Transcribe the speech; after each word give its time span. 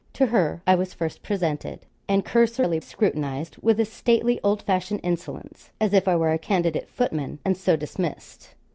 To 0.13 0.25
her 0.25 0.63
I 0.65 0.73
was 0.73 0.95
first 0.95 1.21
presented, 1.21 1.81
and 2.09 2.25
cursorily 2.25 2.79
scrutinised 2.81 3.57
with 3.61 3.79
a 3.79 3.85
stately 3.85 4.39
old 4.43 4.63
fashioned 4.63 5.01
insolence, 5.03 5.69
as 5.79 5.93
if 5.93 6.07
I 6.07 6.15
were 6.15 6.31
a 6.31 6.39
candidate 6.39 6.89
footman, 6.89 7.37
and 7.45 7.55
so 7.55 7.75
dismissed. 7.75 8.55